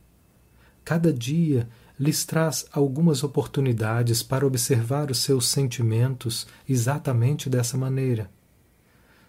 [0.83, 1.67] Cada dia
[1.99, 8.29] lhes traz algumas oportunidades para observar os seus sentimentos exatamente dessa maneira.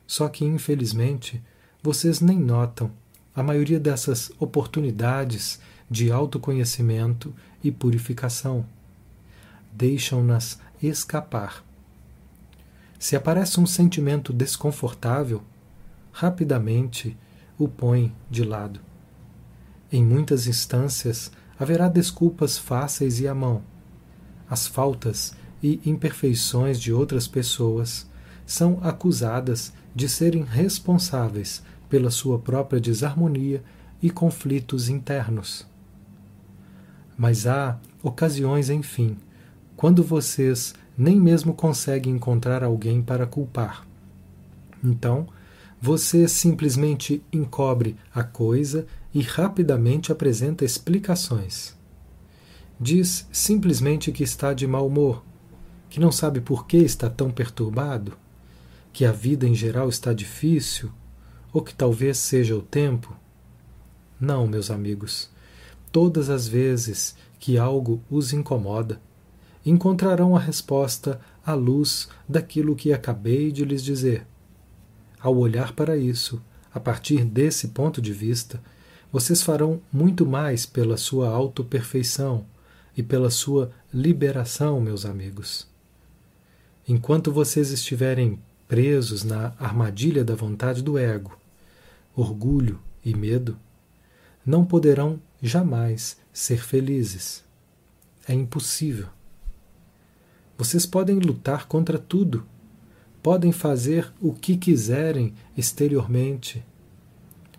[0.06, 1.42] Só que, infelizmente,
[1.82, 2.90] vocês nem notam
[3.34, 8.64] a maioria dessas oportunidades de autoconhecimento e purificação.
[9.72, 11.64] Deixam-nas escapar.
[12.98, 15.42] Se aparece um sentimento desconfortável,
[16.14, 17.16] rapidamente
[17.58, 18.78] o põe de lado.
[19.90, 23.62] Em muitas instâncias, haverá desculpas fáceis e à mão.
[24.48, 28.08] As faltas e imperfeições de outras pessoas
[28.46, 33.62] são acusadas de serem responsáveis pela sua própria desarmonia
[34.00, 35.66] e conflitos internos.
[37.18, 39.16] Mas há ocasiões, enfim,
[39.76, 43.84] quando vocês nem mesmo conseguem encontrar alguém para culpar.
[44.82, 45.26] Então,
[45.84, 51.76] você simplesmente encobre a coisa e rapidamente apresenta explicações.
[52.80, 55.22] Diz simplesmente que está de mau humor,
[55.90, 58.16] que não sabe por que está tão perturbado,
[58.94, 60.90] que a vida em geral está difícil,
[61.52, 63.14] ou que talvez seja o tempo.
[64.18, 65.28] Não, meus amigos,
[65.92, 69.02] todas as vezes que algo os incomoda,
[69.66, 74.26] encontrarão a resposta à luz daquilo que acabei de lhes dizer.
[75.24, 76.38] Ao olhar para isso,
[76.70, 78.62] a partir desse ponto de vista,
[79.10, 82.44] vocês farão muito mais pela sua autoperfeição
[82.94, 85.66] e pela sua liberação, meus amigos.
[86.86, 91.34] Enquanto vocês estiverem presos na armadilha da vontade do ego,
[92.14, 93.56] orgulho e medo,
[94.44, 97.42] não poderão jamais ser felizes.
[98.28, 99.08] É impossível.
[100.58, 102.46] Vocês podem lutar contra tudo,
[103.24, 106.62] podem fazer o que quiserem exteriormente,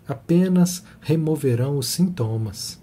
[0.08, 2.80] apenas removerão os sintomas.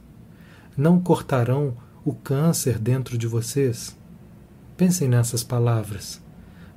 [0.76, 3.96] Não cortarão o câncer dentro de vocês.
[4.76, 6.20] Pensem nessas palavras,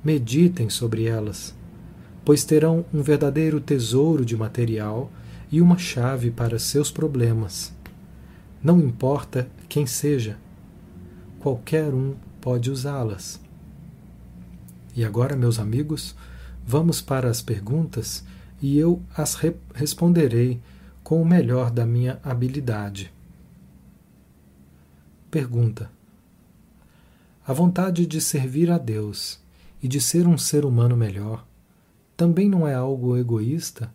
[0.04, 1.52] meditem sobre elas,
[2.24, 5.10] pois terão um verdadeiro tesouro de material
[5.50, 7.74] e uma chave para seus problemas.
[8.62, 10.38] Não importa quem seja,
[11.40, 13.44] qualquer um pode usá-las.
[14.96, 16.16] E agora, meus amigos,
[16.66, 18.24] vamos para as perguntas
[18.62, 20.58] e eu as re responderei
[21.04, 23.12] com o melhor da minha habilidade.
[25.30, 25.90] Pergunta:
[27.46, 29.38] A vontade de servir a Deus
[29.82, 31.46] e de ser um ser humano melhor
[32.16, 33.92] também não é algo egoísta,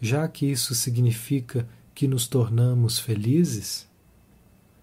[0.00, 3.86] já que isso significa que nos tornamos felizes?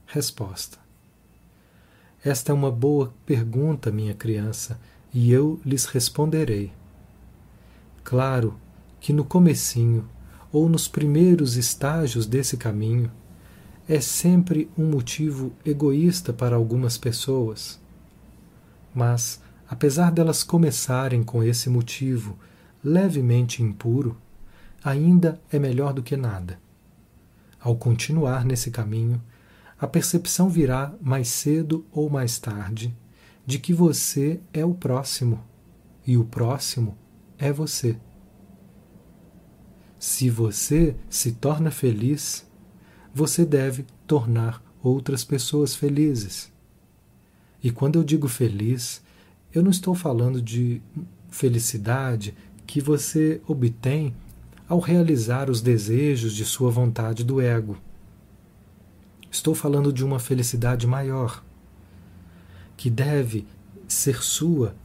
[0.06, 0.78] Resposta:
[2.24, 4.80] Esta é uma boa pergunta, minha criança,
[5.16, 6.74] e eu lhes responderei.
[8.04, 8.60] Claro
[9.00, 10.06] que no comecinho
[10.52, 13.10] ou nos primeiros estágios desse caminho
[13.88, 17.80] é sempre um motivo egoísta para algumas pessoas.
[18.94, 22.38] Mas, apesar delas começarem com esse motivo
[22.84, 24.18] levemente impuro,
[24.84, 26.60] ainda é melhor do que nada.
[27.58, 29.22] Ao continuar nesse caminho,
[29.80, 32.94] a percepção virá mais cedo ou mais tarde
[33.46, 35.44] de que você é o próximo
[36.06, 36.98] e o próximo
[37.38, 37.98] é você.
[40.00, 42.46] Se você se torna feliz,
[43.14, 46.52] você deve tornar outras pessoas felizes.
[47.64, 49.02] E quando eu digo feliz,
[49.54, 50.82] eu não estou falando de
[51.30, 52.36] felicidade
[52.68, 54.14] que você obtém
[54.68, 57.78] ao realizar os desejos de sua vontade do ego.
[59.32, 61.44] Estou falando de uma felicidade maior,
[62.76, 63.48] que deve
[63.88, 64.76] ser sua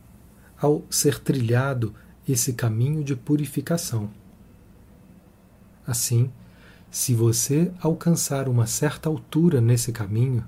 [0.60, 1.94] ao ser trilhado
[2.28, 4.10] esse caminho de purificação.
[5.86, 6.30] Assim,
[6.90, 10.46] se você alcançar uma certa altura nesse caminho,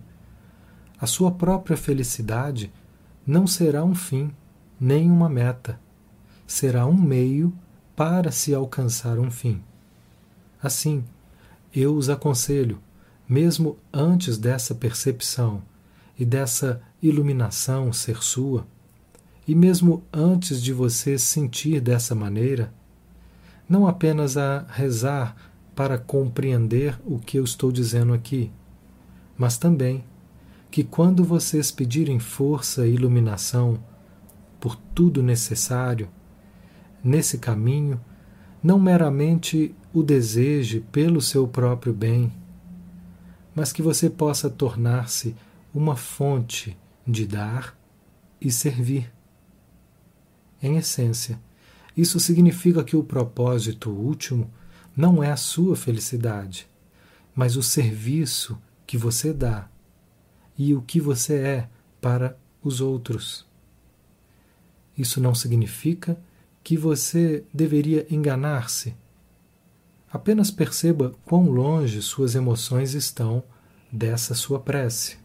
[1.00, 2.72] a sua própria felicidade
[3.26, 4.31] não será um fim,
[4.78, 5.81] nem uma meta,
[6.46, 7.52] será um meio
[7.96, 9.62] para se alcançar um fim.
[10.62, 11.05] Assim,
[11.74, 12.81] eu os aconselho,
[13.28, 15.62] mesmo antes dessa percepção
[16.18, 18.66] e dessa iluminação ser sua,
[19.46, 22.72] e mesmo antes de você sentir dessa maneira,
[23.68, 25.37] não apenas a rezar
[25.75, 28.53] para compreender o que eu estou dizendo aqui,
[29.37, 30.05] mas também
[30.70, 33.79] que quando vocês pedirem força e iluminação
[34.61, 36.09] por tudo necessário,
[37.03, 38.01] nesse caminho,
[38.62, 42.32] não meramente o deseje pelo seu próprio bem,
[43.55, 45.34] mas que você possa tornar-se
[45.75, 47.77] uma fonte de dar
[48.41, 49.12] e servir.
[50.62, 51.41] Em essência,
[51.97, 54.51] isso significa que o propósito último
[54.97, 56.68] não é a sua felicidade,
[57.35, 59.68] mas o serviço que você dá
[60.57, 61.68] e o que você é
[62.01, 63.47] para os outros.
[64.97, 66.18] Isso não significa
[66.62, 68.95] que você deveria enganar-se.
[70.12, 73.43] Apenas perceba quão longe suas emoções estão
[73.91, 75.22] dessa sua prece.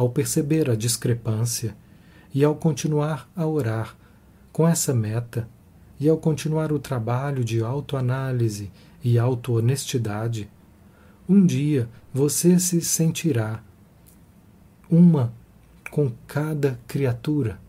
[0.00, 1.76] Ao perceber a discrepância
[2.32, 3.94] e ao continuar a orar
[4.50, 5.46] com essa meta,
[6.00, 8.72] e ao continuar o trabalho de autoanálise
[9.04, 10.48] e autohonestidade,
[11.28, 13.62] um dia você se sentirá
[14.90, 15.34] uma
[15.90, 17.60] com cada criatura.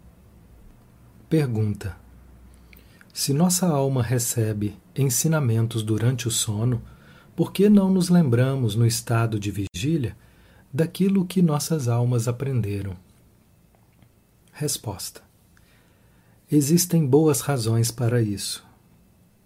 [1.29, 1.97] Pergunta:
[3.13, 6.81] Se nossa alma recebe ensinamentos durante o sono,
[7.35, 10.15] por que não nos lembramos no estado de vigília
[10.73, 12.95] daquilo que nossas almas aprenderam?
[14.51, 15.21] Resposta:
[16.49, 18.65] Existem boas razões para isso.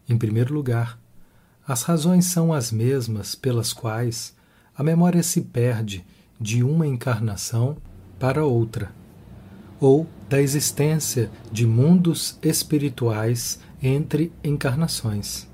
[0.07, 0.99] Em primeiro lugar,
[1.67, 4.35] as razões são as mesmas pelas quais
[4.75, 6.05] a memória se perde
[6.39, 7.77] de uma encarnação
[8.19, 8.91] para outra,
[9.79, 15.47] ou da existência de mundos espirituais entre encarnações.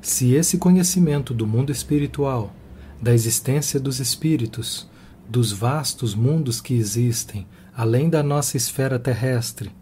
[0.00, 2.52] Se esse conhecimento do mundo espiritual,
[3.00, 4.88] da existência dos espíritos,
[5.28, 9.72] dos vastos mundos que existem além da nossa esfera terrestre,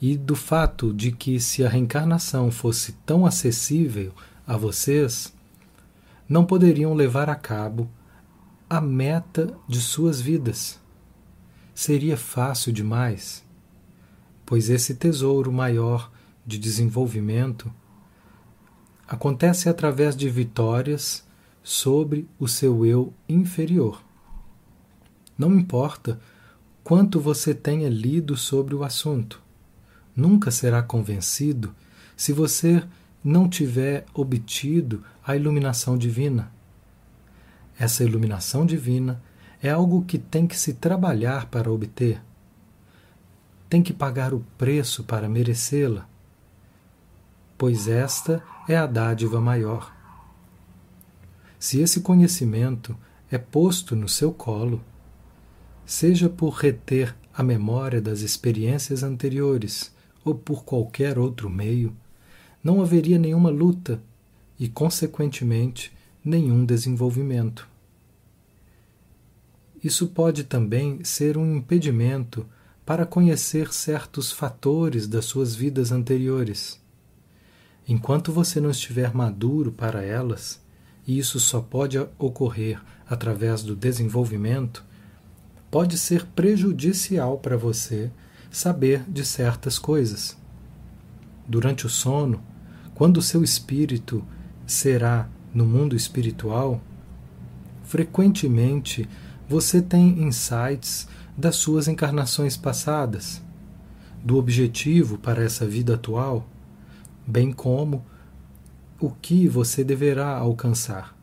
[0.00, 4.12] e do fato de que, se a reencarnação fosse tão acessível
[4.46, 5.34] a vocês,
[6.28, 7.90] não poderiam levar a cabo
[8.68, 10.78] a meta de suas vidas.
[11.74, 13.42] Seria fácil demais,
[14.44, 16.12] pois esse tesouro maior
[16.46, 17.72] de desenvolvimento
[19.08, 21.25] acontece através de vitórias
[21.66, 24.00] sobre o seu eu inferior.
[25.36, 26.20] Não importa
[26.84, 29.42] quanto você tenha lido sobre o assunto,
[30.14, 31.74] nunca será convencido
[32.16, 32.84] se você
[33.22, 36.52] não tiver obtido a iluminação divina.
[37.76, 39.20] Essa iluminação divina
[39.60, 42.22] é algo que tem que se trabalhar para obter.
[43.68, 46.08] Tem que pagar o preço para merecê-la,
[47.58, 49.95] pois esta é a dádiva maior.
[51.58, 52.96] Se esse conhecimento
[53.30, 54.82] é posto no seu colo,
[55.84, 59.92] seja por reter a memória das experiências anteriores
[60.24, 61.96] ou por qualquer outro meio,
[62.62, 64.02] não haveria nenhuma luta
[64.58, 65.92] e, consequentemente,
[66.24, 67.68] nenhum desenvolvimento.
[69.82, 72.46] Isso pode também ser um impedimento
[72.84, 76.80] para conhecer certos fatores das suas vidas anteriores.
[77.86, 80.60] Enquanto você não estiver maduro para elas,
[81.06, 84.84] e isso só pode ocorrer através do desenvolvimento,
[85.70, 88.10] pode ser prejudicial para você
[88.50, 90.36] saber de certas coisas.
[91.46, 92.42] Durante o sono,
[92.94, 94.24] quando o seu espírito
[94.66, 96.80] será no mundo espiritual,
[97.84, 99.08] frequentemente
[99.48, 103.42] você tem insights das suas encarnações passadas,
[104.24, 106.48] do objetivo para essa vida atual,
[107.24, 108.04] bem como
[109.00, 111.16] o que você deverá alcançar.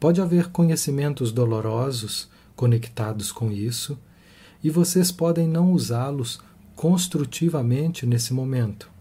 [0.00, 3.98] Pode haver conhecimentos dolorosos conectados com isso,
[4.62, 6.40] e vocês podem não usá-los
[6.74, 8.92] construtivamente nesse momento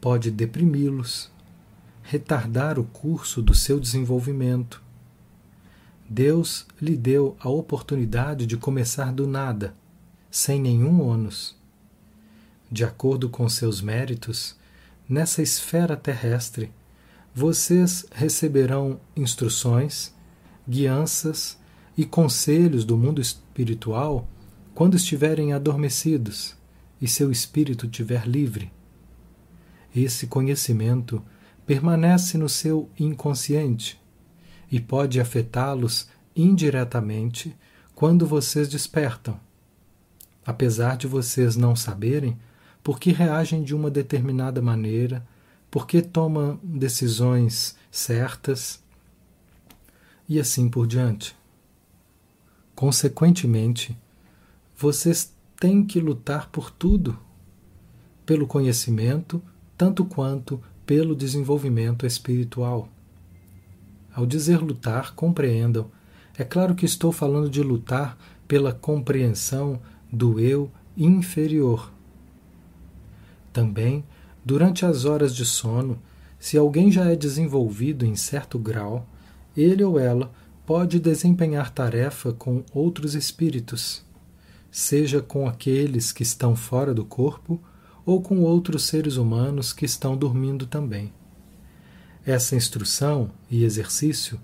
[0.00, 1.30] pode deprimi-los,
[2.02, 4.82] retardar o curso do seu desenvolvimento.
[6.08, 9.74] Deus lhe deu a oportunidade de começar do nada,
[10.30, 11.54] sem nenhum ônus.
[12.72, 14.56] De acordo com seus méritos,
[15.10, 16.72] nessa esfera terrestre,
[17.34, 20.14] vocês receberão instruções,
[20.66, 21.58] guianças
[21.98, 24.26] e conselhos do mundo espiritual
[24.74, 26.56] quando estiverem adormecidos
[27.02, 28.72] e seu espírito estiver livre
[29.94, 31.22] esse conhecimento
[31.66, 34.00] permanece no seu inconsciente
[34.70, 37.56] e pode afetá-los indiretamente
[37.94, 39.38] quando vocês despertam.
[40.46, 42.38] Apesar de vocês não saberem
[42.82, 45.26] por que reagem de uma determinada maneira,
[45.70, 48.82] por que tomam decisões certas
[50.28, 51.36] e assim por diante.
[52.74, 53.96] Consequentemente,
[54.76, 57.18] vocês têm que lutar por tudo,
[58.24, 59.42] pelo conhecimento
[59.80, 62.86] tanto quanto pelo desenvolvimento espiritual.
[64.14, 65.90] Ao dizer lutar, compreendam,
[66.36, 69.80] é claro que estou falando de lutar pela compreensão
[70.12, 71.90] do eu inferior.
[73.52, 74.04] Também,
[74.44, 76.00] durante as horas de sono,
[76.38, 79.06] se alguém já é desenvolvido em certo grau,
[79.56, 80.32] ele ou ela
[80.64, 84.04] pode desempenhar tarefa com outros espíritos,
[84.70, 87.60] seja com aqueles que estão fora do corpo
[88.06, 91.12] ou com outros seres humanos que estão dormindo também.
[92.24, 94.40] Essa instrução e exercício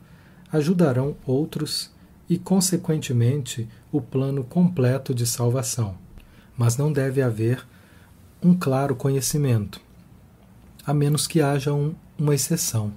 [0.53, 1.91] ajudarão outros
[2.29, 5.97] e, consequentemente, o plano completo de salvação.
[6.57, 7.67] Mas não deve haver
[8.43, 9.81] um claro conhecimento,
[10.85, 12.93] a menos que haja um, uma exceção.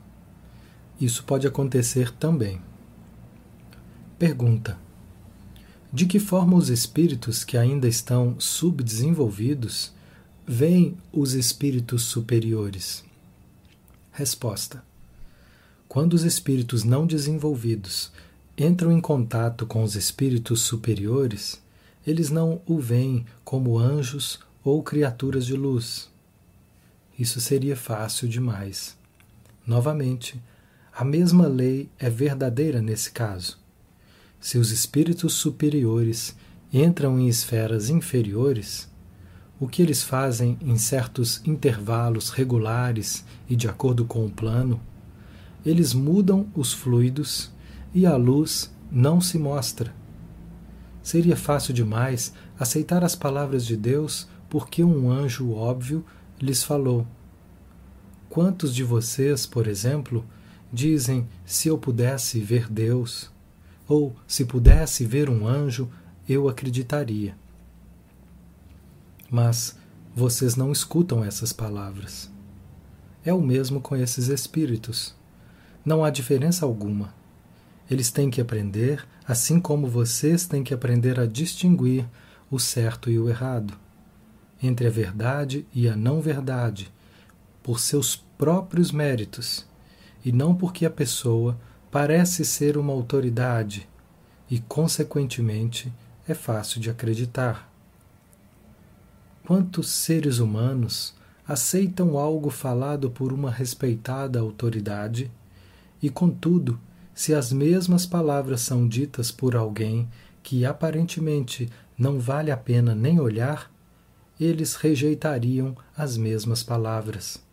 [1.00, 2.62] Isso pode acontecer também.
[4.18, 4.78] Pergunta:
[5.92, 9.94] De que forma os espíritos que ainda estão subdesenvolvidos
[10.46, 13.04] veem os espíritos superiores?
[14.12, 14.84] Resposta:
[15.88, 18.12] Quando os espíritos não desenvolvidos
[18.58, 21.62] entram em contato com os espíritos superiores,
[22.06, 24.40] eles não o veem como anjos
[24.70, 26.10] ou criaturas de luz.
[27.18, 28.98] Isso seria fácil demais.
[29.66, 30.42] Novamente,
[30.94, 33.58] a mesma lei é verdadeira nesse caso.
[34.40, 36.36] Se os espíritos superiores
[36.72, 38.90] entram em esferas inferiores,
[39.60, 44.80] o que eles fazem em certos intervalos regulares e de acordo com o plano,
[45.66, 47.52] eles mudam os fluidos
[47.94, 49.94] e a luz não se mostra.
[51.02, 56.04] Seria fácil demais aceitar as palavras de Deus porque um anjo óbvio
[56.42, 57.06] lhes falou.
[58.30, 60.26] Quantos de vocês, por exemplo,
[60.72, 63.32] dizem: se eu pudesse ver Deus,
[63.88, 65.90] ou se pudesse ver um anjo,
[66.28, 67.36] eu acreditaria.
[69.30, 69.78] Mas
[70.16, 72.32] vocês não escutam essas palavras.
[73.24, 75.16] É o mesmo com esses espíritos.
[75.84, 77.14] Não há diferença alguma.
[77.90, 82.08] Eles têm que aprender, assim como vocês têm que aprender a distinguir
[82.52, 83.78] o certo e o errado,
[84.62, 86.92] entre a verdade e a não verdade,
[87.64, 89.66] por seus próprios méritos,
[90.24, 91.58] e não porque a pessoa
[91.92, 93.88] parece ser uma autoridade
[94.50, 95.92] e, consequentemente,
[96.28, 97.72] é fácil de acreditar.
[99.46, 101.14] Quantos seres humanos
[101.48, 105.32] aceitam algo falado por uma respeitada autoridade
[106.02, 106.80] e, contudo,
[107.14, 110.08] se as mesmas palavras são ditas por alguém
[110.44, 113.72] que aparentemente não vale a pena nem olhar,
[114.40, 117.44] eles rejeitariam as mesmas palavras.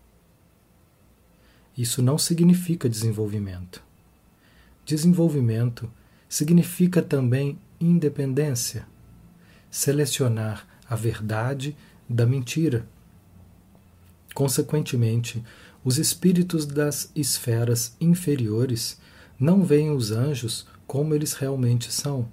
[1.77, 3.83] Isso não significa desenvolvimento.
[4.85, 5.91] Desenvolvimento
[6.29, 8.87] significa também independência,
[9.71, 11.77] selecionar a verdade
[12.09, 12.89] da mentira.
[14.33, 15.45] Consequentemente,
[15.85, 19.01] os espíritos das esferas inferiores
[19.39, 22.29] não veem os anjos como eles realmente são.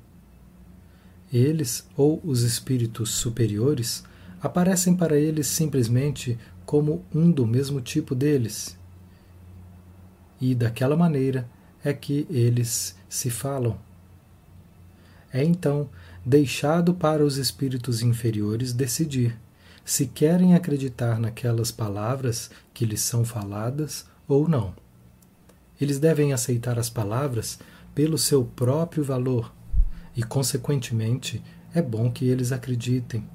[1.32, 4.04] Eles, ou os espíritos superiores,
[4.44, 8.78] aparecem para eles simplesmente como um do mesmo tipo deles.
[10.40, 11.50] E daquela maneira
[11.82, 13.80] é que eles se falam.
[15.32, 15.90] É então
[16.26, 19.40] deixado para os espíritos inferiores decidir
[19.86, 24.74] se querem acreditar naquelas palavras que lhes são faladas ou não.
[25.80, 27.60] Eles devem aceitar as palavras
[27.96, 29.54] pelo seu próprio valor
[30.16, 31.42] e, consequentemente,
[31.74, 33.26] é bom que eles acreditem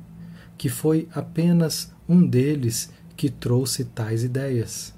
[0.59, 4.93] que foi apenas um deles que trouxe tais ideias.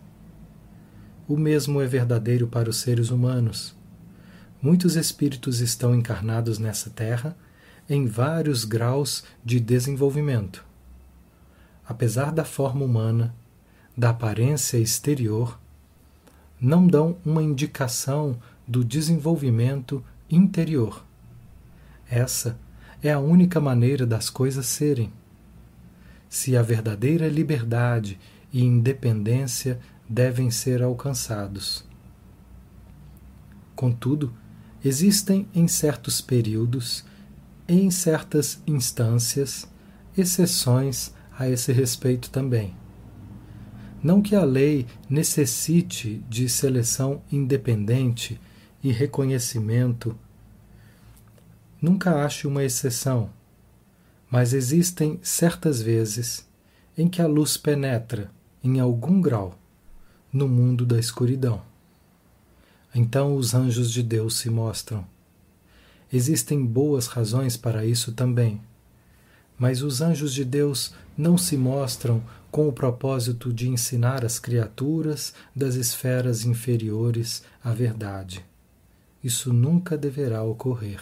[1.29, 3.77] O mesmo é verdadeiro para os seres humanos.
[4.61, 7.37] Muitos espíritos estão encarnados nessa terra
[7.89, 10.65] em vários graus de desenvolvimento.
[11.87, 13.35] Apesar da forma humana,
[13.97, 15.59] da aparência exterior,
[16.61, 21.05] não dão uma indicação do desenvolvimento interior.
[22.09, 22.59] Essa
[23.03, 25.13] é a única maneira das coisas serem.
[26.31, 28.19] Se a verdadeira liberdade
[28.53, 29.79] e independência
[30.09, 31.85] devem ser alcançados.
[33.75, 34.33] Contudo,
[34.85, 37.05] existem em certos períodos,
[37.67, 39.69] em certas instâncias,
[40.17, 42.77] exceções a esse respeito também.
[44.03, 48.41] Não que a lei necessite de seleção independente
[48.83, 50.17] e reconhecimento.
[51.83, 53.31] Nunca ache uma exceção,
[54.31, 56.47] mas existem certas vezes
[56.97, 58.31] em que a luz penetra,
[58.63, 59.59] em algum grau,
[60.33, 61.63] no mundo da escuridão.
[62.95, 65.05] Então os anjos de Deus se mostram.
[66.13, 68.61] Existem boas razões para isso também.
[69.59, 75.35] Mas os anjos de Deus não se mostram com o propósito de ensinar as criaturas
[75.55, 78.45] das esferas inferiores a verdade.
[79.23, 81.01] Isso nunca deverá ocorrer.